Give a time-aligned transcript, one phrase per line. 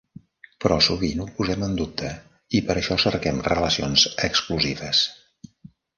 [0.63, 2.09] Però sovint ho posem en dubte
[2.61, 5.03] i per això cerquem relacions exclusives.